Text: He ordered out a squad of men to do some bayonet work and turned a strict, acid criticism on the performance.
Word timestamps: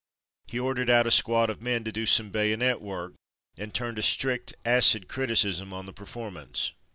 He 0.47 0.59
ordered 0.59 0.89
out 0.89 1.05
a 1.05 1.11
squad 1.11 1.51
of 1.51 1.61
men 1.61 1.83
to 1.83 1.91
do 1.91 2.07
some 2.07 2.31
bayonet 2.31 2.81
work 2.81 3.13
and 3.59 3.71
turned 3.71 3.99
a 3.99 4.01
strict, 4.01 4.55
acid 4.65 5.07
criticism 5.07 5.73
on 5.73 5.85
the 5.85 5.93
performance. 5.93 6.71